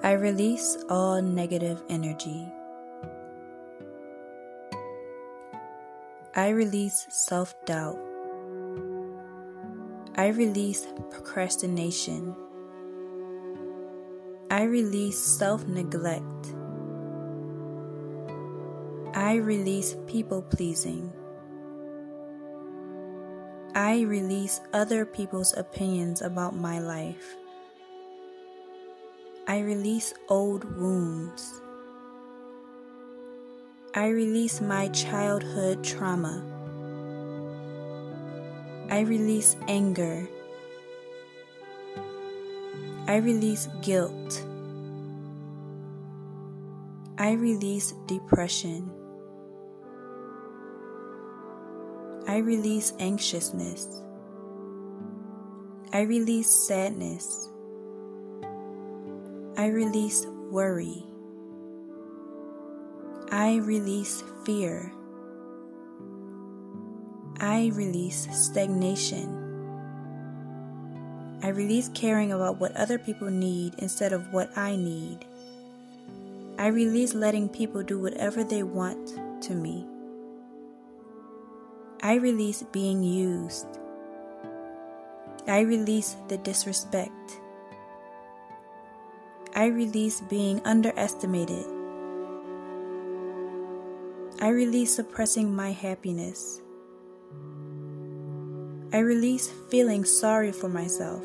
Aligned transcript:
I 0.00 0.12
release 0.12 0.78
all 0.88 1.20
negative 1.20 1.82
energy. 1.88 2.46
I 6.36 6.50
release 6.50 7.08
self 7.10 7.52
doubt. 7.66 7.98
I 10.14 10.28
release 10.28 10.86
procrastination. 11.10 12.36
I 14.52 14.62
release 14.62 15.18
self 15.18 15.66
neglect. 15.66 16.54
I 19.14 19.34
release 19.34 19.96
people 20.06 20.42
pleasing. 20.42 21.12
I 23.74 24.02
release 24.02 24.60
other 24.72 25.04
people's 25.04 25.56
opinions 25.56 26.22
about 26.22 26.54
my 26.54 26.78
life. 26.78 27.34
I 29.50 29.60
release 29.60 30.12
old 30.28 30.64
wounds. 30.76 31.62
I 33.94 34.08
release 34.08 34.60
my 34.60 34.88
childhood 34.88 35.82
trauma. 35.82 36.44
I 38.90 39.00
release 39.00 39.56
anger. 39.66 40.28
I 43.06 43.16
release 43.16 43.68
guilt. 43.80 44.44
I 47.16 47.32
release 47.32 47.94
depression. 48.04 48.90
I 52.26 52.36
release 52.36 52.92
anxiousness. 53.00 53.88
I 55.94 56.02
release 56.02 56.50
sadness. 56.50 57.48
I 59.58 59.66
release 59.66 60.24
worry. 60.52 61.02
I 63.32 63.56
release 63.56 64.22
fear. 64.46 64.92
I 67.40 67.72
release 67.74 68.28
stagnation. 68.30 69.26
I 71.42 71.48
release 71.48 71.90
caring 71.92 72.30
about 72.30 72.60
what 72.60 72.76
other 72.76 73.00
people 73.00 73.30
need 73.30 73.74
instead 73.78 74.12
of 74.12 74.32
what 74.32 74.56
I 74.56 74.76
need. 74.76 75.26
I 76.56 76.68
release 76.68 77.12
letting 77.12 77.48
people 77.48 77.82
do 77.82 77.98
whatever 77.98 78.44
they 78.44 78.62
want 78.62 79.42
to 79.42 79.54
me. 79.54 79.84
I 82.00 82.14
release 82.14 82.62
being 82.70 83.02
used. 83.02 83.66
I 85.48 85.62
release 85.62 86.14
the 86.28 86.38
disrespect. 86.38 87.40
I 89.58 89.66
release 89.66 90.20
being 90.20 90.60
underestimated. 90.64 91.66
I 94.38 94.50
release 94.50 94.94
suppressing 94.94 95.52
my 95.52 95.72
happiness. 95.72 96.62
I 98.92 98.98
release 98.98 99.50
feeling 99.68 100.04
sorry 100.04 100.52
for 100.52 100.68
myself. 100.68 101.24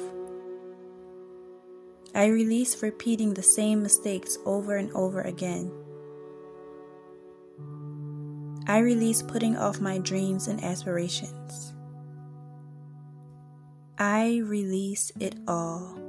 I 2.15 2.25
release 2.25 2.81
repeating 2.81 3.35
the 3.35 3.43
same 3.43 3.83
mistakes 3.83 4.39
over 4.47 4.77
and 4.77 4.91
over 4.93 5.21
again. 5.21 5.71
I 8.65 8.79
release 8.79 9.21
putting 9.21 9.55
off 9.57 9.79
my 9.79 9.99
dreams 9.99 10.47
and 10.47 10.63
aspirations. 10.63 11.75
I 13.99 14.41
release 14.43 15.11
it 15.19 15.35
all. 15.47 16.02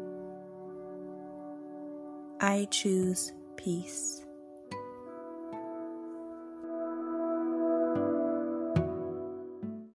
I 2.47 2.69
choose 2.71 3.33
peace. 3.57 4.24